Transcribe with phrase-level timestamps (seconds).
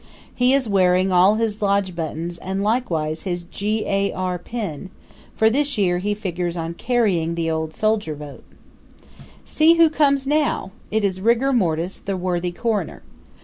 [0.33, 3.85] He is wearing all his lodge buttons and likewise his G.
[3.85, 4.11] A.
[4.11, 4.39] R.
[4.39, 4.89] pin,
[5.35, 8.43] for this year he figures on carrying the old soldier vote.
[9.45, 10.71] See who comes now!
[10.89, 13.03] It is Rigor Mortis, the worthy coroner.